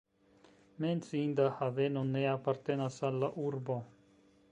[0.85, 3.77] Menciinda haveno ne apartenas al la urbo.